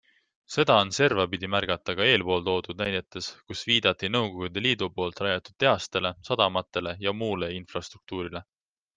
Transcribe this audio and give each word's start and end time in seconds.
Seda 0.51 0.75
on 0.83 0.91
servapidi 0.97 1.49
märgata 1.55 1.93
ka 1.97 2.05
eelpool 2.13 2.39
toodud 2.47 2.79
näidetes, 2.83 3.27
kus 3.51 3.61
viidati 3.71 4.09
Nõukogude 4.15 4.63
Liidu 4.67 4.87
poolt 4.95 5.21
rajatud 5.27 5.57
tehastele, 5.65 6.13
sadamatele 6.31 6.95
ja 7.07 7.13
muule 7.19 7.51
infrastruktuurile. 7.59 8.43